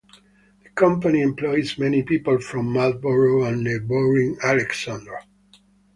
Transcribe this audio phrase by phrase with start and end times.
[0.63, 5.27] The company employs many people from Marlboro and neighbouring Alexandra.